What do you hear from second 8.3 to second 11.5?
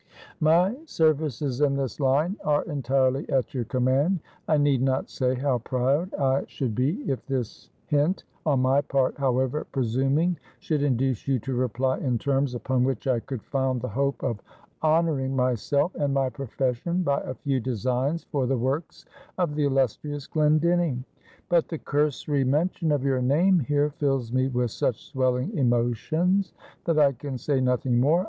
on my part, however presuming, should induce you